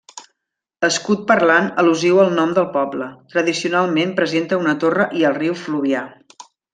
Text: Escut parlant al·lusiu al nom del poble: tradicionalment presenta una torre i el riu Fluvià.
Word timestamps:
Escut 0.87 1.19
parlant 1.31 1.67
al·lusiu 1.83 2.21
al 2.23 2.33
nom 2.39 2.55
del 2.59 2.67
poble: 2.79 3.09
tradicionalment 3.35 4.15
presenta 4.21 4.59
una 4.65 4.75
torre 4.85 5.07
i 5.21 5.27
el 5.31 5.37
riu 5.41 5.59
Fluvià. 5.67 6.03